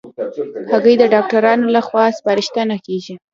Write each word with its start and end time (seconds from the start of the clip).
هګۍ 0.71 0.95
د 0.99 1.03
ډاکټرانو 1.13 1.65
له 1.75 1.81
خوا 1.87 2.05
سپارښتنه 2.17 2.75
کېږي. 2.85 3.13